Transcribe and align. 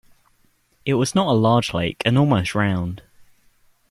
It 0.83 0.95
was 0.95 1.13
not 1.13 1.27
a 1.27 1.31
large 1.37 1.75
lake, 1.75 2.01
and 2.07 2.17
almost 2.17 2.55
round. 2.55 3.03